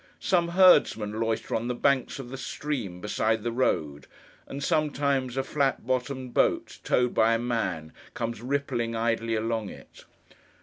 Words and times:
Some 0.19 0.47
herdsmen 0.47 1.19
loiter 1.19 1.53
on 1.53 1.67
the 1.67 1.75
banks 1.75 2.17
of 2.17 2.29
the 2.29 2.37
stream 2.37 3.01
beside 3.01 3.43
the 3.43 3.51
road, 3.51 4.07
and 4.47 4.63
sometimes 4.63 5.37
a 5.37 5.43
flat 5.43 5.85
bottomed 5.85 6.33
boat, 6.33 6.79
towed 6.83 7.13
by 7.13 7.35
a 7.35 7.37
man, 7.37 7.93
comes 8.15 8.41
rippling 8.41 8.95
idly 8.95 9.35
along 9.35 9.69
it. 9.69 10.05